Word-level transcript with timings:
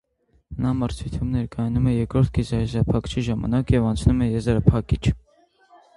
Նա 0.63 0.69
մրցույթում 0.77 1.33
ներկայանում 1.35 1.89
է 1.91 1.93
երկրորդ 1.93 2.33
կիսաեզրափակչի 2.39 3.25
ժամանակ 3.29 3.75
և 3.77 3.87
անցնում 3.91 4.25
է 4.29 4.31
եզրափակիչ։ 4.31 5.03